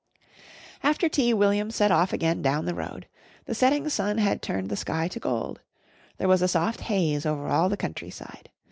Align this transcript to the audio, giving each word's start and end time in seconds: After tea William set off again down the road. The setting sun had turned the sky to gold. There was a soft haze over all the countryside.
After 0.81 1.07
tea 1.07 1.31
William 1.31 1.69
set 1.69 1.91
off 1.91 2.11
again 2.11 2.41
down 2.41 2.65
the 2.65 2.73
road. 2.73 3.05
The 3.45 3.53
setting 3.53 3.87
sun 3.87 4.17
had 4.17 4.41
turned 4.41 4.69
the 4.71 4.75
sky 4.75 5.07
to 5.07 5.19
gold. 5.19 5.61
There 6.17 6.27
was 6.27 6.41
a 6.41 6.47
soft 6.47 6.81
haze 6.81 7.23
over 7.23 7.45
all 7.47 7.69
the 7.69 7.77
countryside. 7.77 8.49